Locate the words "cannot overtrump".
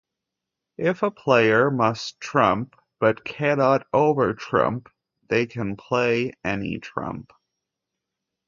3.23-4.87